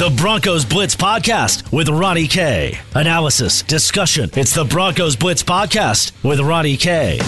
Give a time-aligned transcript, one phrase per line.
[0.00, 2.78] The Broncos Blitz Podcast with Ronnie K.
[2.94, 4.30] Analysis, discussion.
[4.32, 7.18] It's the Broncos Blitz Podcast with Ronnie K.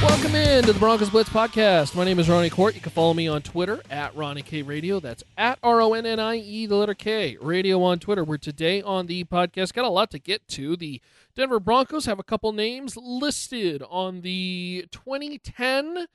[0.00, 1.96] Welcome in to the Broncos Blitz Podcast.
[1.96, 2.76] My name is Ronnie Kohrt.
[2.76, 5.00] You can follow me on Twitter at Ronnie K Radio.
[5.00, 8.22] That's at R O N N I E, the letter K, radio on Twitter.
[8.22, 9.72] We're today on the podcast.
[9.72, 10.76] Got a lot to get to.
[10.76, 11.00] The
[11.34, 16.06] Denver Broncos have a couple names listed on the 2010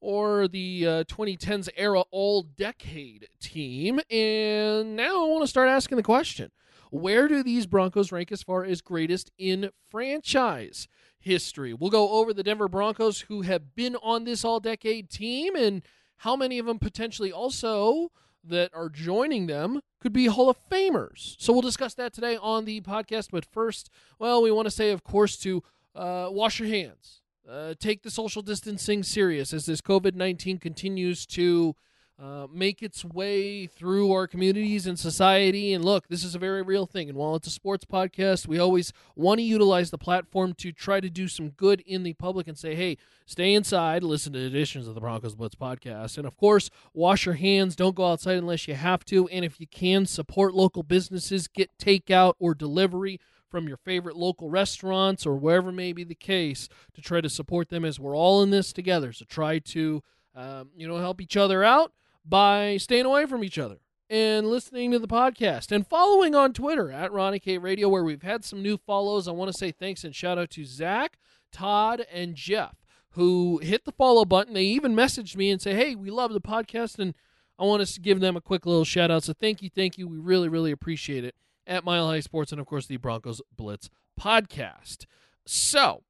[0.00, 4.00] or the uh, 2010s era all decade team.
[4.10, 6.50] And now I want to start asking the question
[6.90, 10.88] where do these Broncos rank as far as greatest in franchise
[11.18, 11.74] history?
[11.74, 15.82] We'll go over the Denver Broncos who have been on this all decade team and
[16.18, 18.10] how many of them potentially also
[18.44, 21.36] that are joining them could be Hall of Famers.
[21.38, 23.28] So we'll discuss that today on the podcast.
[23.30, 25.62] But first, well, we want to say, of course, to
[25.94, 31.24] uh, wash your hands uh, take the social distancing serious as this COVID 19 continues
[31.26, 31.74] to
[32.20, 35.72] uh, make its way through our communities and society.
[35.72, 37.08] And look, this is a very real thing.
[37.08, 40.98] And while it's a sports podcast, we always want to utilize the platform to try
[41.00, 44.88] to do some good in the public and say, hey, stay inside, listen to editions
[44.88, 46.18] of the Broncos Blitz podcast.
[46.18, 47.76] And of course, wash your hands.
[47.76, 49.28] Don't go outside unless you have to.
[49.28, 54.50] And if you can, support local businesses, get takeout or delivery from your favorite local
[54.50, 58.42] restaurants or wherever may be the case to try to support them as we're all
[58.42, 59.12] in this together.
[59.12, 60.02] So try to,
[60.34, 61.92] um, you know, help each other out
[62.24, 63.78] by staying away from each other
[64.10, 68.22] and listening to the podcast and following on Twitter at Ronnie K Radio, where we've
[68.22, 69.28] had some new follows.
[69.28, 71.18] I want to say thanks and shout out to Zach,
[71.52, 72.76] Todd, and Jeff
[73.12, 74.54] who hit the follow button.
[74.54, 77.14] They even messaged me and say, "Hey, we love the podcast," and
[77.58, 79.24] I want us to give them a quick little shout out.
[79.24, 80.06] So thank you, thank you.
[80.06, 81.34] We really, really appreciate it
[81.68, 85.06] at Mile High Sports and, of course, the Broncos Blitz podcast.
[85.46, 86.02] So,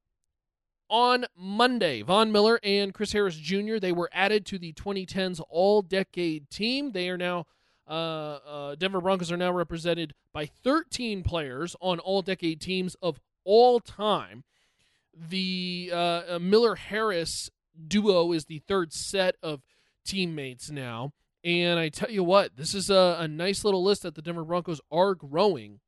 [0.88, 3.78] on Monday, Von Miller and Chris Harris Jr.
[3.78, 6.92] they were added to the 2010s All-Decade team.
[6.92, 7.46] They are now
[7.86, 13.80] uh, uh, Denver Broncos are now represented by 13 players on All-Decade teams of all
[13.80, 14.44] time.
[15.14, 17.50] The uh, uh Miller Harris
[17.86, 19.62] duo is the third set of
[20.04, 21.12] teammates now.
[21.44, 24.44] And I tell you what, this is a, a nice little list that the Denver
[24.44, 25.80] Broncos are growing.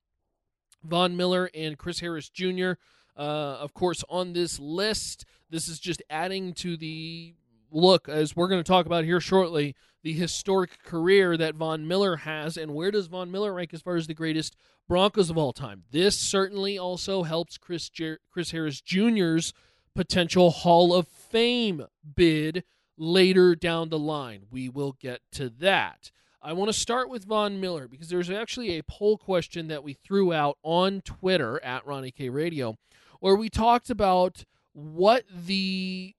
[0.82, 2.72] Von Miller and Chris Harris Jr.,
[3.16, 5.26] uh, of course, on this list.
[5.50, 7.34] This is just adding to the
[7.70, 12.16] look, as we're going to talk about here shortly, the historic career that Von Miller
[12.16, 12.56] has.
[12.56, 14.56] And where does Von Miller rank as far as the greatest
[14.88, 15.84] Broncos of all time?
[15.90, 19.52] This certainly also helps Chris, Jer- Chris Harris Jr.'s
[19.94, 21.84] potential Hall of Fame
[22.14, 22.64] bid
[23.00, 24.42] later down the line.
[24.50, 26.12] We will get to that.
[26.42, 29.94] I want to start with Von Miller because there's actually a poll question that we
[29.94, 32.76] threw out on Twitter at Ronnie K Radio
[33.20, 36.14] where we talked about what the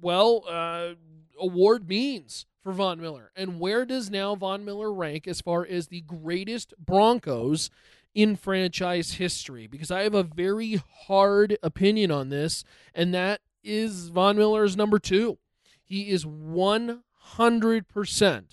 [0.00, 0.94] well uh,
[1.40, 5.88] award means for Von Miller and where does now Von Miller rank as far as
[5.88, 7.70] the greatest Broncos
[8.14, 12.64] in franchise history because I have a very hard opinion on this
[12.94, 15.38] and that is Von Miller's number 2.
[15.88, 18.44] He is 100%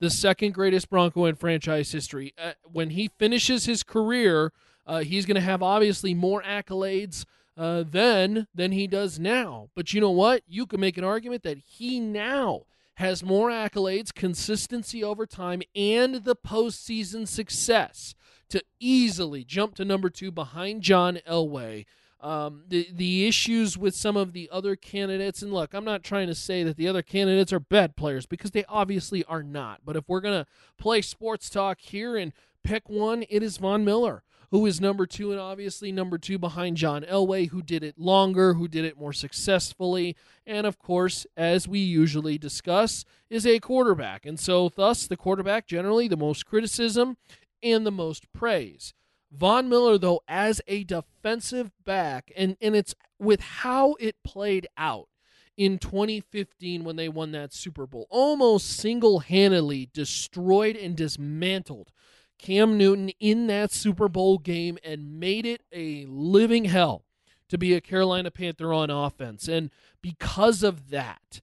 [0.00, 2.32] the second greatest Bronco in franchise history.
[2.38, 4.52] Uh, when he finishes his career,
[4.86, 7.24] uh, he's going to have obviously more accolades
[7.56, 9.68] uh, then than he does now.
[9.74, 10.42] But you know what?
[10.46, 12.62] You can make an argument that he now
[12.94, 18.14] has more accolades, consistency over time, and the postseason success
[18.48, 21.84] to easily jump to number two behind John Elway
[22.20, 25.42] um, the the issues with some of the other candidates.
[25.42, 28.50] And look, I'm not trying to say that the other candidates are bad players because
[28.50, 29.80] they obviously are not.
[29.84, 30.46] But if we're gonna
[30.78, 32.32] play sports talk here and
[32.64, 34.22] pick one, it is Von Miller.
[34.50, 38.54] Who is number two, and obviously number two behind John Elway, who did it longer,
[38.54, 44.24] who did it more successfully, and of course, as we usually discuss, is a quarterback.
[44.24, 47.18] And so, thus, the quarterback generally the most criticism
[47.62, 48.94] and the most praise.
[49.30, 55.08] Von Miller, though, as a defensive back, and, and it's with how it played out
[55.56, 61.90] in 2015 when they won that Super Bowl, almost single handedly destroyed and dismantled
[62.38, 67.04] Cam Newton in that Super Bowl game and made it a living hell
[67.48, 69.48] to be a Carolina Panther on offense.
[69.48, 69.70] And
[70.00, 71.40] because of that,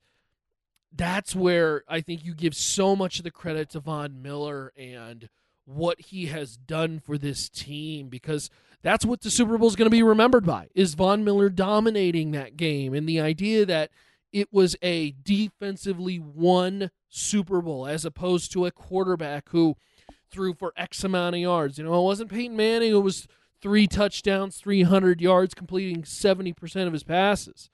[0.96, 5.28] that's where I think you give so much of the credit to Von Miller and
[5.66, 8.50] what he has done for this team because
[8.82, 12.32] that's what the Super Bowl is going to be remembered by is Von Miller dominating
[12.32, 13.90] that game and the idea that
[14.32, 19.76] it was a defensively won Super Bowl as opposed to a quarterback who
[20.30, 21.78] threw for X amount of yards.
[21.78, 23.28] You know, it wasn't Peyton Manning it was
[23.62, 27.70] three touchdowns, 300 yards, completing 70% of his passes.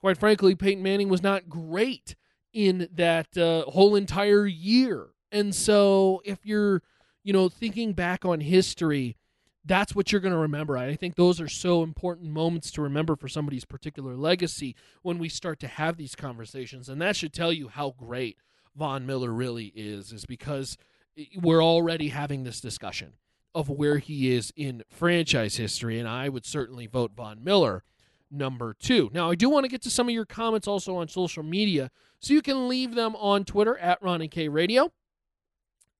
[0.00, 2.16] Quite frankly, Peyton Manning was not great
[2.52, 6.82] in that uh, whole entire year And so if you're,
[7.22, 9.16] you know, thinking back on history,
[9.64, 10.76] that's what you're going to remember.
[10.78, 15.28] I think those are so important moments to remember for somebody's particular legacy when we
[15.28, 16.88] start to have these conversations.
[16.88, 18.38] And that should tell you how great
[18.74, 20.78] Von Miller really is, is because
[21.18, 23.14] eh, we're already having this discussion
[23.54, 25.98] of where he is in franchise history.
[25.98, 27.84] And I would certainly vote Von Miller
[28.30, 29.10] number two.
[29.12, 31.90] Now, I do want to get to some of your comments also on social media,
[32.20, 34.92] so you can leave them on Twitter at Ronnie K Radio.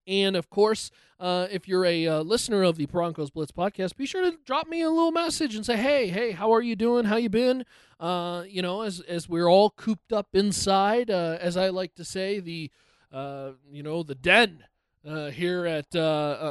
[0.07, 4.07] And of course, uh, if you're a uh, listener of the Broncos Blitz podcast, be
[4.07, 7.05] sure to drop me a little message and say, "Hey, hey, how are you doing?
[7.05, 7.65] How you been?"
[8.01, 12.05] Uh, you know, as as we're all cooped up inside, uh, as I like to
[12.05, 12.71] say, the
[13.13, 14.65] uh, you know the den
[15.07, 15.93] uh, here at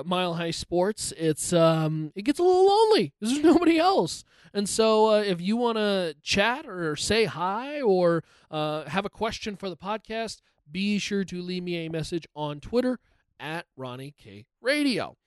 [0.06, 1.14] Mile High Sports.
[1.18, 3.14] It's um, it gets a little lonely.
[3.20, 4.24] There's nobody else,
[4.54, 9.68] and so if you want to chat or say hi or have a question for
[9.68, 10.42] the podcast,
[10.72, 13.00] be sure to leave me a message on Twitter
[13.40, 15.18] at Ronnie K Radio.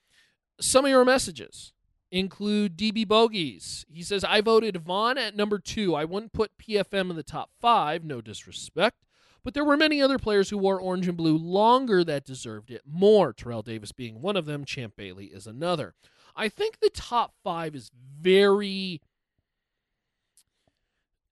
[0.61, 1.73] Some of your messages
[2.11, 3.85] include DB Bogies.
[3.91, 5.95] He says, I voted Von at number two.
[5.95, 9.05] I wouldn't put PFM in the top five, no disrespect,
[9.43, 12.83] but there were many other players who wore orange and blue longer that deserved it
[12.87, 13.33] more.
[13.33, 15.95] Terrell Davis being one of them, Champ Bailey is another.
[16.37, 19.01] I think the top five is very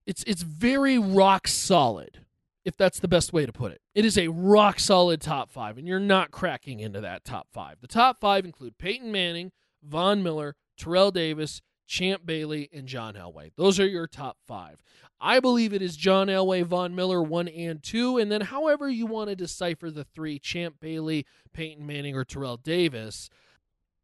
[0.07, 2.25] it's it's very rock solid
[2.65, 3.81] if that's the best way to put it.
[3.95, 7.77] It is a rock solid top five, and you're not cracking into that top five.
[7.81, 9.53] The top five include Peyton Manning,
[9.83, 13.51] Von Miller, Terrell Davis, Champ Bailey, and John Elway.
[13.57, 14.83] Those are your top five.
[15.21, 19.07] I believe it is John Elway, Von Miller, one and two, and then however you
[19.07, 23.29] want to decipher the three Champ Bailey, Peyton Manning, or Terrell Davis.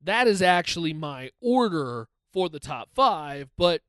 [0.02, 3.82] That is actually my order for the top five, but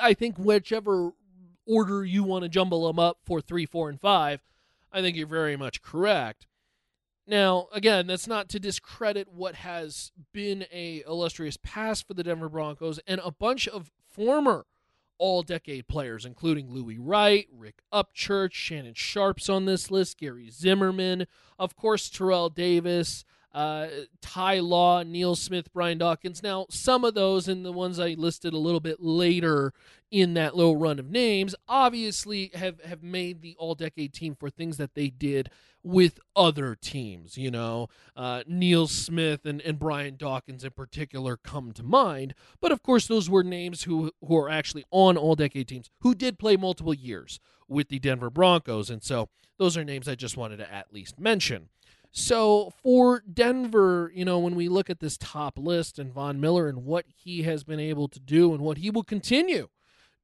[0.00, 1.12] I think whichever
[1.68, 4.40] order you want to jumble them up for three, four, and five,
[4.90, 6.46] I think you're very much correct.
[7.26, 12.48] Now, again, that's not to discredit what has been a illustrious past for the Denver
[12.48, 14.64] Broncos and a bunch of former
[15.18, 21.26] all-decade players, including Louis Wright, Rick Upchurch, Shannon Sharpe's on this list, Gary Zimmerman,
[21.58, 23.24] of course, Terrell Davis,
[23.58, 23.88] uh,
[24.20, 26.44] Ty Law, Neil Smith, Brian Dawkins.
[26.44, 29.72] Now, some of those and the ones I listed a little bit later
[30.12, 34.48] in that little run of names obviously have, have made the all decade team for
[34.48, 35.50] things that they did
[35.82, 37.36] with other teams.
[37.36, 42.34] You know, uh, Neil Smith and, and Brian Dawkins in particular come to mind.
[42.60, 46.14] But of course, those were names who, who are actually on all decade teams who
[46.14, 48.88] did play multiple years with the Denver Broncos.
[48.88, 51.70] And so those are names I just wanted to at least mention.
[52.10, 56.68] So for Denver, you know, when we look at this top list and Von Miller
[56.68, 59.68] and what he has been able to do and what he will continue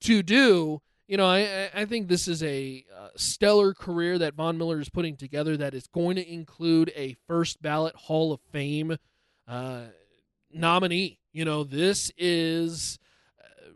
[0.00, 4.56] to do, you know, I, I think this is a uh, stellar career that Von
[4.56, 8.96] Miller is putting together that is going to include a first ballot Hall of Fame
[9.46, 9.82] uh,
[10.50, 11.18] nominee.
[11.32, 12.98] You know, this is
[13.38, 13.72] uh,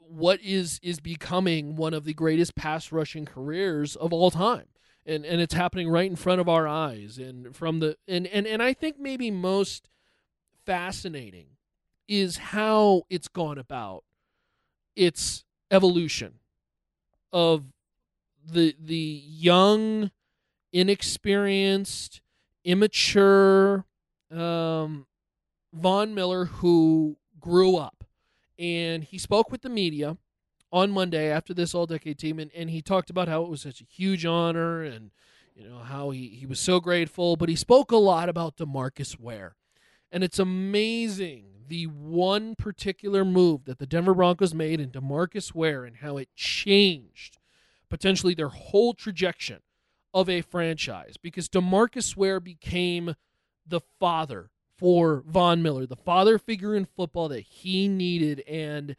[0.00, 4.66] what is is becoming one of the greatest pass rushing careers of all time
[5.06, 8.46] and and it's happening right in front of our eyes and from the and and,
[8.46, 9.88] and I think maybe most
[10.64, 11.46] fascinating
[12.08, 14.04] is how it's gone about
[14.94, 16.34] its evolution
[17.32, 17.64] of
[18.44, 20.10] the the young
[20.72, 22.20] inexperienced
[22.64, 23.84] immature
[24.30, 25.06] um,
[25.72, 28.04] Von Miller who grew up.
[28.58, 30.16] And he spoke with the media
[30.72, 33.62] on Monday after this all decade team and, and he talked about how it was
[33.62, 35.10] such a huge honor and
[35.54, 39.18] you know how he, he was so grateful, but he spoke a lot about Demarcus
[39.18, 39.56] Ware.
[40.12, 45.84] And it's amazing the one particular move that the Denver Broncos made in Demarcus Ware
[45.84, 47.38] and how it changed
[47.88, 49.58] potentially their whole trajectory
[50.12, 53.14] of a franchise because Demarcus Ware became
[53.66, 58.96] the father for Von Miller, the father figure in football that he needed and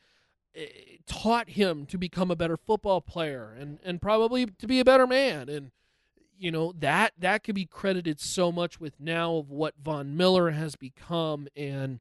[0.57, 4.85] Eh, taught him to become a better football player and and probably to be a
[4.85, 5.47] better man.
[5.47, 5.71] And
[6.37, 10.51] you know that that could be credited so much with now of what Von Miller
[10.51, 11.47] has become.
[11.55, 11.99] And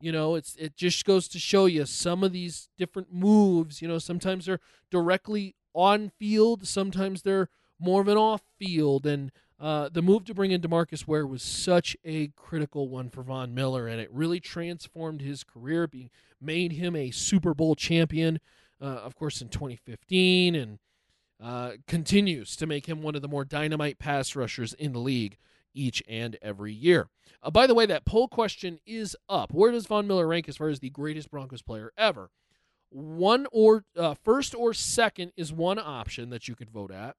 [0.00, 3.88] you know it's it just goes to show you some of these different moves you
[3.88, 4.60] know sometimes they're
[4.90, 7.48] directly on field sometimes they're
[7.78, 9.06] more of an off field.
[9.06, 9.30] And
[9.64, 13.54] uh, the move to bring in Demarcus Ware was such a critical one for Von
[13.54, 18.40] Miller, and it really transformed his career, being made him a Super Bowl champion,
[18.78, 20.78] uh, of course, in 2015, and
[21.42, 25.38] uh, continues to make him one of the more dynamite pass rushers in the league
[25.72, 27.08] each and every year.
[27.42, 29.50] Uh, by the way, that poll question is up.
[29.50, 32.28] Where does Von Miller rank as far as the greatest Broncos player ever?
[32.90, 37.16] One or uh, first or second is one option that you could vote at.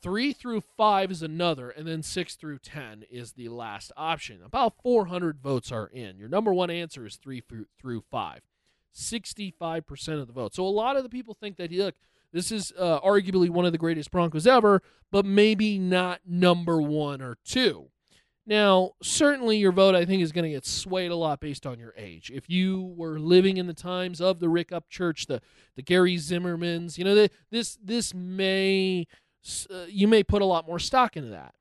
[0.00, 4.40] Three through five is another, and then six through 10 is the last option.
[4.44, 6.18] About 400 votes are in.
[6.18, 7.42] Your number one answer is three
[7.80, 8.42] through five.
[8.94, 10.54] 65% of the vote.
[10.54, 11.94] So a lot of the people think that, look,
[12.32, 17.20] this is uh, arguably one of the greatest Broncos ever, but maybe not number one
[17.20, 17.90] or two.
[18.46, 21.78] Now, certainly your vote, I think, is going to get swayed a lot based on
[21.78, 22.30] your age.
[22.34, 25.42] If you were living in the times of the Rick Upchurch, the
[25.76, 29.06] the Gary Zimmermans, you know, this this may
[29.70, 31.54] uh, you may put a lot more stock into that.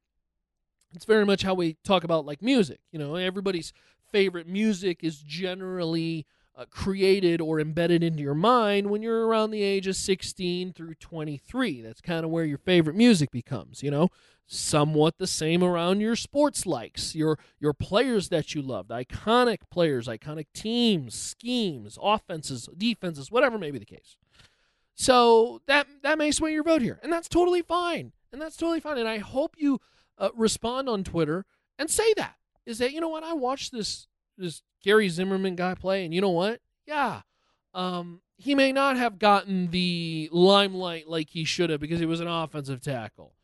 [0.93, 2.79] It's very much how we talk about like music.
[2.91, 3.73] You know, everybody's
[4.11, 6.25] favorite music is generally
[6.57, 10.95] uh, created or embedded into your mind when you're around the age of 16 through
[10.95, 11.81] 23.
[11.81, 14.09] That's kind of where your favorite music becomes, you know.
[14.49, 20.07] Somewhat the same around your sports likes, your your players that you loved, iconic players,
[20.07, 24.15] iconic teams, schemes, offenses, defenses, whatever may be the case.
[24.99, 28.79] So that that may sway your vote here, and that's totally fine, and that's totally
[28.79, 28.97] fine.
[28.97, 29.79] And I hope you
[30.17, 31.45] uh, respond on Twitter
[31.77, 32.35] and say that
[32.65, 34.07] is that you know what I watched this
[34.39, 36.61] this Gary Zimmerman guy play, and you know what?
[36.87, 37.21] Yeah,
[37.75, 42.19] um, he may not have gotten the limelight like he should have because he was
[42.19, 43.35] an offensive tackle,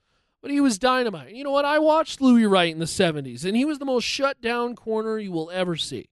[0.42, 1.28] but he was dynamite.
[1.28, 1.66] And you know what?
[1.66, 5.20] I watched Louis Wright in the '70s, and he was the most shut down corner
[5.20, 6.10] you will ever see.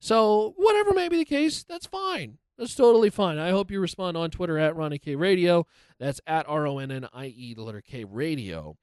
[0.00, 2.36] So whatever may be the case, that's fine.
[2.62, 3.38] That's totally fine.
[3.38, 5.66] I hope you respond on Twitter at Ronnie K Radio.
[5.98, 8.76] That's at R O N N I E, the letter K Radio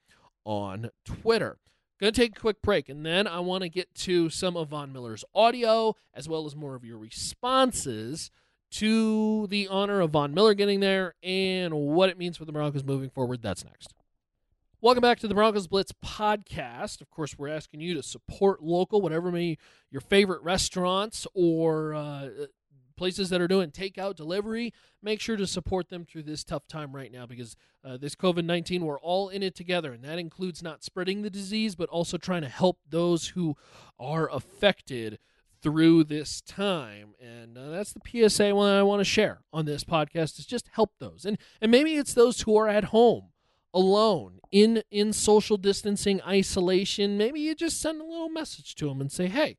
[0.43, 1.59] on Twitter.
[1.97, 4.67] Going to take a quick break, and then I want to get to some of
[4.67, 8.31] Von Miller's audio as well as more of your responses
[8.71, 12.83] to the honor of Von Miller getting there and what it means for the Broncos
[12.83, 13.41] moving forward.
[13.41, 13.93] That's next.
[14.81, 16.99] Welcome back to the Broncos Blitz podcast.
[16.99, 19.57] Of course, we're asking you to support local, whatever may
[19.89, 22.27] your favorite restaurants or uh,
[22.99, 26.93] places that are doing takeout delivery, make sure to support them through this tough time
[26.93, 29.93] right now because uh, this COVID 19, we're all in it together.
[29.93, 33.55] And that includes not spreading the disease, but also trying to help those who
[33.97, 35.17] are affected
[35.63, 37.15] through this time.
[37.21, 40.69] And uh, that's the PSA one I want to share on this podcast is just
[40.73, 41.23] help those.
[41.25, 43.29] And, and maybe it's those who are at home
[43.73, 48.99] alone in in social distancing isolation maybe you just send a little message to them
[48.99, 49.57] and say hey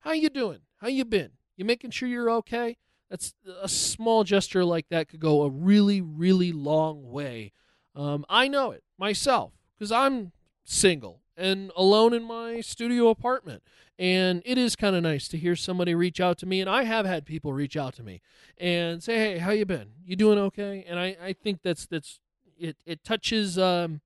[0.00, 1.30] how you doing how you been
[1.62, 2.76] you making sure you're okay?
[3.08, 7.52] That's a small gesture like that could go a really, really long way.
[7.94, 10.32] Um, I know it myself because I'm
[10.64, 13.62] single and alone in my studio apartment.
[13.98, 16.60] And it is kind of nice to hear somebody reach out to me.
[16.60, 18.20] And I have had people reach out to me
[18.58, 19.90] and say, "Hey, how you been?
[20.04, 22.18] You doing okay?" And I, I think that's that's
[22.58, 22.76] it.
[22.86, 24.00] It touches um,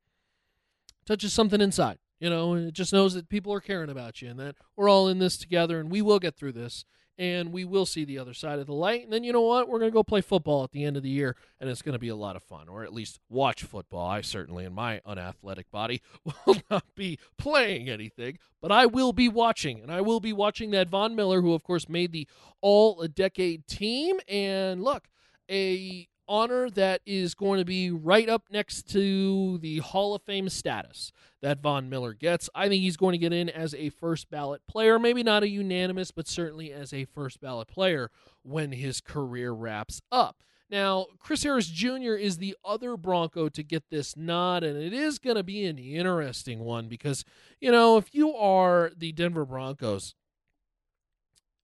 [1.06, 1.98] touches something inside.
[2.18, 5.08] You know, it just knows that people are caring about you and that we're all
[5.08, 6.84] in this together and we will get through this
[7.18, 9.04] and we will see the other side of the light.
[9.04, 9.68] And then you know what?
[9.68, 11.94] We're going to go play football at the end of the year, and it's going
[11.94, 14.08] to be a lot of fun, or at least watch football.
[14.08, 16.02] I certainly, in my unathletic body,
[16.46, 20.70] will not be playing anything, but I will be watching, and I will be watching
[20.72, 22.28] that Von Miller, who of course made the
[22.60, 24.18] All a Decade team.
[24.28, 25.08] And look,
[25.50, 30.48] a honor that is going to be right up next to the Hall of Fame
[30.48, 32.48] status that Von Miller gets.
[32.54, 35.48] I think he's going to get in as a first ballot player, maybe not a
[35.48, 38.10] unanimous, but certainly as a first ballot player
[38.42, 40.42] when his career wraps up.
[40.68, 42.14] Now, Chris Harris Jr.
[42.14, 45.78] is the other Bronco to get this nod, and it is going to be an
[45.78, 47.24] interesting one because,
[47.60, 50.14] you know, if you are the Denver Broncos,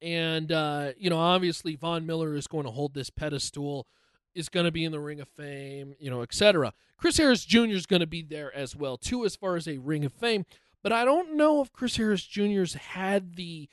[0.01, 3.87] and, uh, you know, obviously Von Miller is going to hold this pedestal
[4.35, 6.73] is going to be in the Ring of Fame, you know, etc.
[6.97, 7.71] Chris Harris Jr.
[7.71, 10.47] is going to be there as well too, as far as a Ring of Fame.
[10.83, 13.69] But I don't know if Chris Harris Jr.'s had the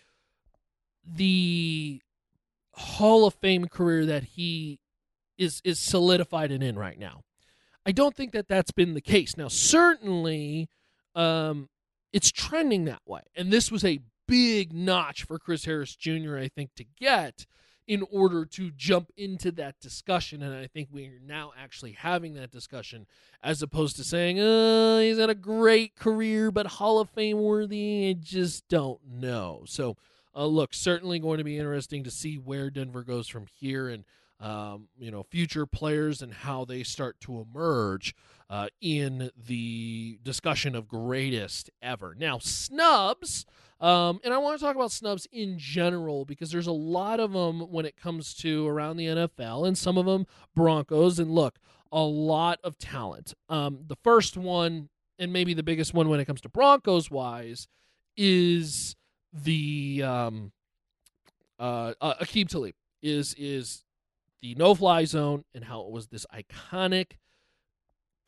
[1.05, 2.01] the
[2.73, 4.79] Hall of Fame career that he
[5.37, 7.23] is is solidified and in right now.
[7.85, 9.37] I don't think that that's been the case.
[9.37, 10.69] Now, certainly,
[11.15, 11.69] um,
[12.13, 16.37] it's trending that way, and this was a big notch for Chris Harris Jr.
[16.37, 17.47] I think to get
[17.89, 20.43] in order to jump into that discussion.
[20.43, 23.07] And I think we're now actually having that discussion
[23.41, 28.09] as opposed to saying, uh, he's had a great career, but Hall of Fame worthy.
[28.09, 29.63] I just don't know.
[29.65, 29.97] So,
[30.35, 34.05] uh, look, certainly going to be interesting to see where Denver goes from here and,
[34.39, 38.13] um, you know, future players and how they start to emerge
[38.49, 42.15] uh, in the discussion of greatest ever.
[42.17, 43.45] Now, snubs.
[43.79, 47.31] Um, and I want to talk about snubs in general because there's a lot of
[47.31, 50.25] them when it comes to around the NFL, and some of them
[50.55, 51.19] Broncos.
[51.19, 51.59] And look,
[51.91, 53.33] a lot of talent.
[53.47, 57.67] Um, the first one, and maybe the biggest one when it comes to Broncos wise,
[58.17, 58.95] is
[59.31, 60.51] the um,
[61.57, 63.85] uh, uh, Aqib Talib is is
[64.41, 67.13] the no fly zone and how it was this iconic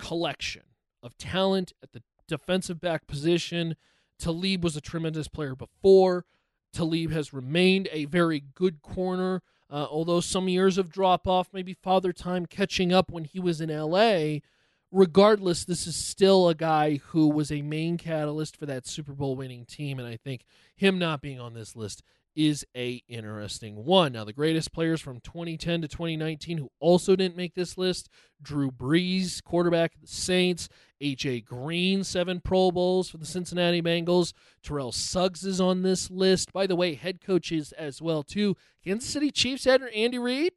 [0.02, 0.64] collection
[1.02, 3.76] of talent at the defensive back position.
[4.20, 6.26] Talib was a tremendous player before.
[6.74, 11.74] Talib has remained a very good corner, uh, although some years of drop off, maybe
[11.74, 14.40] father time catching up when he was in LA.
[14.92, 19.38] Regardless, this is still a guy who was a main catalyst for that Super Bowl
[19.38, 20.44] winning team, and I think
[20.76, 22.04] him not being on this list
[22.36, 24.14] is a interesting one.
[24.14, 28.10] Now, the greatest players from 2010 to 2019 who also didn't make this list:
[28.42, 30.70] Drew Brees, quarterback of the Saints;
[31.02, 34.34] AJ Green, seven Pro Bowls for the Cincinnati Bengals.
[34.64, 36.52] Terrell Suggs is on this list.
[36.54, 38.56] By the way, head coaches as well too.
[38.84, 40.54] Kansas City Chiefs head Andy Reid.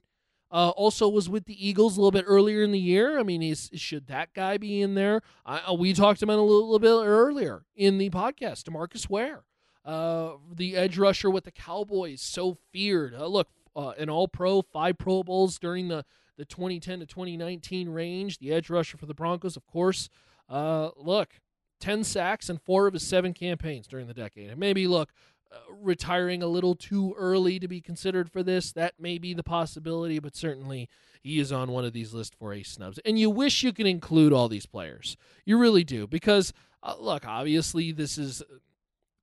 [0.55, 3.19] Uh, also was with the Eagles a little bit earlier in the year.
[3.19, 5.21] I mean, should that guy be in there?
[5.45, 8.63] I, we talked about a little, little bit earlier in the podcast.
[8.63, 9.43] Demarcus Ware
[9.85, 13.15] uh, the edge rusher with the Cowboys, so feared.
[13.15, 16.05] Uh, look, uh, an All Pro, five Pro Bowls during the
[16.37, 18.39] the 2010 to 2019 range.
[18.39, 20.09] The edge rusher for the Broncos, of course.
[20.49, 21.35] Uh, look,
[21.79, 24.51] 10 sacks in four of his seven campaigns during the decade.
[24.51, 25.34] And maybe look, uh,
[25.81, 28.73] retiring a little too early to be considered for this.
[28.73, 30.89] That may be the possibility, but certainly
[31.23, 32.99] he is on one of these lists for ace snubs.
[33.05, 35.17] And you wish you could include all these players.
[35.45, 38.43] You really do, because uh, look, obviously this is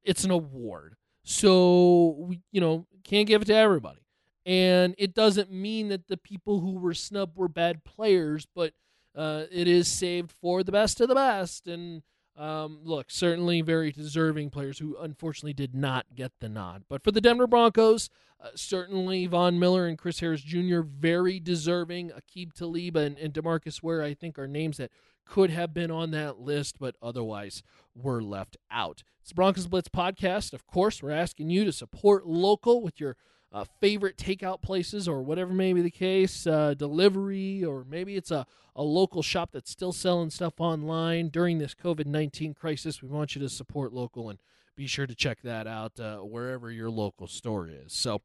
[0.04, 0.96] it's an award.
[1.24, 4.02] So, you know, can't give it to everybody.
[4.46, 8.74] And it doesn't mean that the people who were snubbed were bad players, but
[9.16, 11.68] uh, it is saved for the best of the best.
[11.68, 12.02] And
[12.38, 16.84] um, look, certainly very deserving players who unfortunately did not get the nod.
[16.88, 18.10] But for the Denver Broncos,
[18.40, 22.12] uh, certainly Von Miller and Chris Harris Jr., very deserving.
[22.12, 24.92] Aqib Talib and, and Demarcus Ware, I think, are names that
[25.26, 27.64] could have been on that list, but otherwise
[27.96, 29.04] were left out.
[29.22, 30.54] It's the Broncos Blitz podcast.
[30.54, 33.18] Of course, we're asking you to support local with your
[33.53, 38.31] uh, favorite takeout places or whatever may be the case, uh, delivery, or maybe it's
[38.31, 43.01] a, a local shop that's still selling stuff online during this COVID 19 crisis.
[43.01, 44.39] We want you to support local and
[44.75, 47.91] be sure to check that out uh, wherever your local store is.
[47.93, 48.22] So,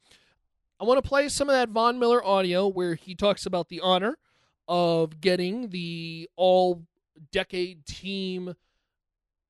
[0.78, 3.80] I want to play some of that Von Miller audio where he talks about the
[3.80, 4.19] honor
[4.69, 6.82] of getting the all
[7.32, 8.54] decade team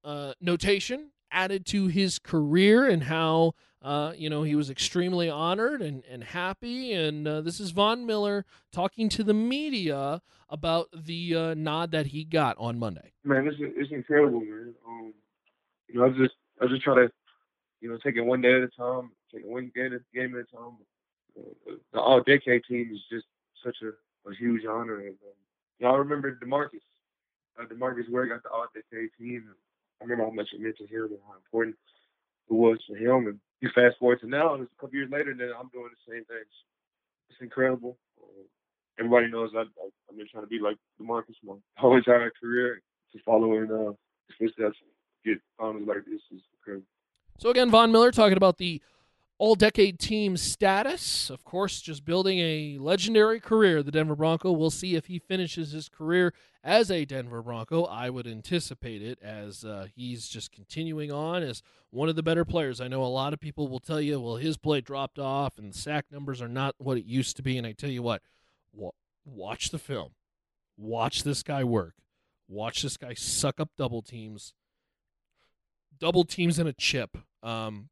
[0.04, 5.83] uh, notation added to his career and how uh, you know he was extremely honored
[5.83, 11.35] and, and happy and uh, this is von miller talking to the media about the
[11.35, 15.12] uh, nod that he got on monday man it's, it's incredible man um,
[15.88, 17.11] you know i just i just try to
[17.81, 20.35] you know take it one day at a time take it one game, at, game
[20.35, 20.77] at a time
[21.38, 23.27] uh, the all decade team is just
[23.62, 23.90] such a
[24.29, 24.99] a huge honor.
[24.99, 25.37] And um,
[25.79, 26.81] you know, I remember Demarcus.
[27.59, 29.49] Uh, Demarcus Ware got the All Decade team.
[30.00, 31.76] I remember how much it meant to him and how important
[32.48, 33.26] it was for him.
[33.26, 35.68] And you fast forward to now, and it's a couple years later, and then I'm
[35.72, 36.52] doing the same things.
[37.30, 37.96] It's incredible.
[38.22, 38.44] Um,
[38.98, 42.82] everybody knows I, I, I've been trying to be like Demarcus my whole entire career.
[43.12, 43.92] To follow in uh,
[44.28, 44.76] his footsteps,
[45.24, 46.87] get honors like this is incredible.
[47.38, 48.82] So again, Von Miller talking about the
[49.38, 51.31] all decade team status.
[51.31, 54.53] Of course, just building a legendary career, the Denver Bronco.
[54.53, 56.33] We'll see if he finishes his career
[56.64, 57.85] as a Denver Bronco.
[57.85, 62.44] I would anticipate it as uh, he's just continuing on as one of the better
[62.44, 62.81] players.
[62.81, 65.72] I know a lot of people will tell you, well, his play dropped off and
[65.72, 67.59] the sack numbers are not what it used to be.
[67.59, 68.22] And I tell you what,
[69.25, 70.12] watch the film,
[70.77, 71.94] watch this guy work,
[72.49, 74.55] watch this guy suck up double teams,
[75.99, 77.18] double teams in a chip.
[77.42, 77.90] Um,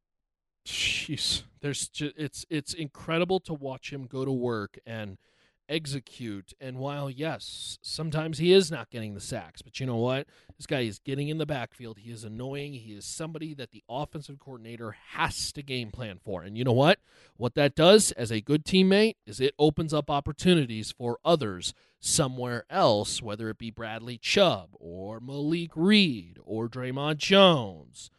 [0.65, 5.17] Jeez, there's just, it's it's incredible to watch him go to work and
[5.69, 6.53] execute.
[6.59, 10.27] And while yes, sometimes he is not getting the sacks, but you know what?
[10.57, 11.99] This guy is getting in the backfield.
[11.99, 12.73] He is annoying.
[12.73, 16.41] He is somebody that the offensive coordinator has to game plan for.
[16.41, 16.99] And you know what?
[17.37, 22.65] What that does as a good teammate is it opens up opportunities for others somewhere
[22.69, 28.09] else, whether it be Bradley Chubb or Malik Reed or Dre'Mont Jones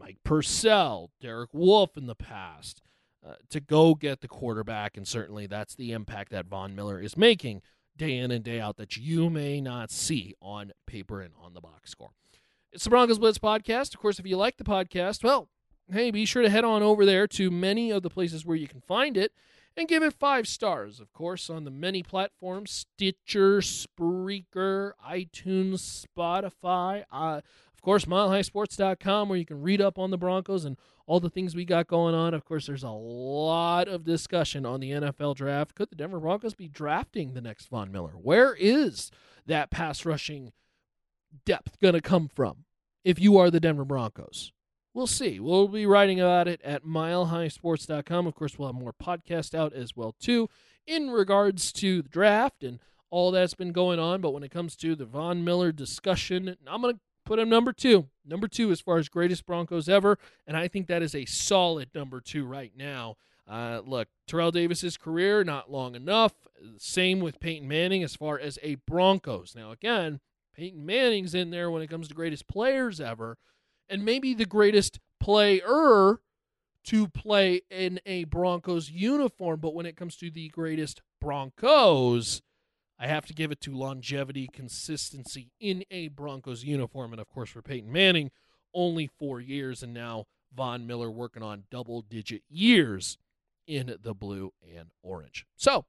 [0.00, 2.80] Mike Purcell, Derek Wolfe in the past,
[3.24, 4.96] uh, to go get the quarterback.
[4.96, 7.60] And certainly that's the impact that Von Miller is making
[7.96, 11.60] day in and day out that you may not see on paper and on the
[11.60, 12.12] box score.
[12.72, 13.94] It's the Broncos Blitz podcast.
[13.94, 15.48] Of course, if you like the podcast, well,
[15.92, 18.68] hey, be sure to head on over there to many of the places where you
[18.68, 19.32] can find it
[19.76, 27.04] and give it five stars, of course, on the many platforms Stitcher, Spreaker, iTunes, Spotify.
[27.10, 27.40] Uh,
[27.80, 31.54] of course, milehighsports.com, where you can read up on the Broncos and all the things
[31.54, 32.34] we got going on.
[32.34, 35.74] Of course, there's a lot of discussion on the NFL draft.
[35.74, 38.12] Could the Denver Broncos be drafting the next Von Miller?
[38.12, 39.10] Where is
[39.46, 40.52] that pass rushing
[41.46, 42.66] depth going to come from
[43.02, 44.52] if you are the Denver Broncos?
[44.92, 45.40] We'll see.
[45.40, 48.26] We'll be writing about it at milehighsports.com.
[48.26, 50.50] Of course, we'll have more podcast out as well too
[50.86, 54.20] in regards to the draft and all that's been going on.
[54.20, 57.72] But when it comes to the Von Miller discussion, I'm going to put him number
[57.72, 58.08] two.
[58.26, 60.18] Number two as far as greatest Broncos ever.
[60.48, 63.18] And I think that is a solid number two right now.
[63.48, 66.32] Uh, look, Terrell Davis's career, not long enough.
[66.76, 69.54] Same with Peyton Manning as far as a Broncos.
[69.54, 70.18] Now, again,
[70.56, 73.38] Peyton Manning's in there when it comes to greatest players ever,
[73.88, 76.18] and maybe the greatest player
[76.86, 79.60] to play in a Broncos uniform.
[79.60, 82.42] But when it comes to the greatest Broncos,
[83.02, 87.12] I have to give it to longevity, consistency in a Broncos uniform.
[87.12, 88.30] And of course, for Peyton Manning,
[88.74, 93.16] only four years, and now Von Miller working on double digit years
[93.66, 95.46] in the blue and orange.
[95.56, 95.86] So,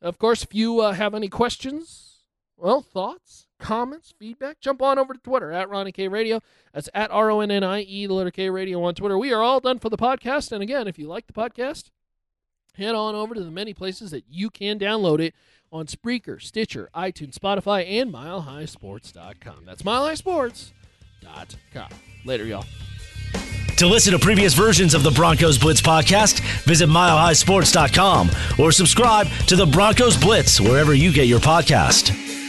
[0.00, 2.20] of course, if you uh, have any questions,
[2.56, 6.40] well, thoughts, comments, feedback, jump on over to Twitter at Ronnie K Radio.
[6.72, 9.18] That's at R O N N I E, the letter K Radio on Twitter.
[9.18, 10.50] We are all done for the podcast.
[10.50, 11.90] And again, if you like the podcast,
[12.76, 15.34] head on over to the many places that you can download it
[15.74, 19.64] on Spreaker, Stitcher, iTunes, Spotify, and MileHighSports.com.
[19.66, 21.88] That's MileHighSports.com.
[22.24, 22.64] Later, y'all.
[23.78, 29.56] To listen to previous versions of the Broncos Blitz podcast, visit milehighsports.com or subscribe to
[29.56, 32.43] the Broncos Blitz wherever you get your podcast.